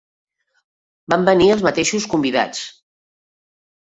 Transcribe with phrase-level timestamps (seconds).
[1.13, 2.63] Van venir els mateixos convidats